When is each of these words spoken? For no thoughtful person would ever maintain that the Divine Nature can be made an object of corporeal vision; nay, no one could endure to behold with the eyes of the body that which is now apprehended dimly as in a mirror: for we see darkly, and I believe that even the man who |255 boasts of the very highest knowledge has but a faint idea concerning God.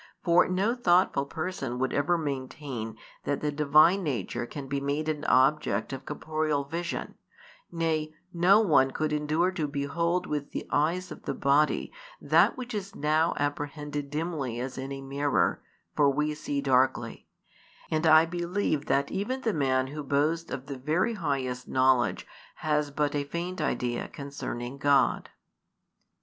For 0.23 0.47
no 0.47 0.73
thoughtful 0.73 1.25
person 1.27 1.77
would 1.77 1.93
ever 1.93 2.17
maintain 2.17 2.97
that 3.23 3.41
the 3.41 3.51
Divine 3.51 4.01
Nature 4.01 4.47
can 4.47 4.65
be 4.65 4.81
made 4.81 5.07
an 5.07 5.23
object 5.25 5.93
of 5.93 6.07
corporeal 6.07 6.63
vision; 6.63 7.13
nay, 7.71 8.11
no 8.33 8.59
one 8.61 8.89
could 8.89 9.13
endure 9.13 9.51
to 9.51 9.67
behold 9.67 10.25
with 10.25 10.53
the 10.53 10.67
eyes 10.71 11.11
of 11.11 11.25
the 11.25 11.35
body 11.35 11.93
that 12.19 12.57
which 12.57 12.73
is 12.73 12.95
now 12.95 13.35
apprehended 13.37 14.09
dimly 14.09 14.59
as 14.59 14.75
in 14.75 14.91
a 14.91 15.01
mirror: 15.01 15.61
for 15.95 16.09
we 16.09 16.33
see 16.33 16.61
darkly, 16.61 17.27
and 17.91 18.07
I 18.07 18.25
believe 18.25 18.87
that 18.87 19.11
even 19.11 19.41
the 19.41 19.53
man 19.53 19.85
who 19.85 20.03
|255 20.03 20.07
boasts 20.07 20.51
of 20.51 20.65
the 20.65 20.79
very 20.79 21.13
highest 21.13 21.67
knowledge 21.67 22.25
has 22.65 22.89
but 22.89 23.13
a 23.13 23.23
faint 23.23 23.61
idea 23.61 24.07
concerning 24.07 24.79
God. 24.79 25.29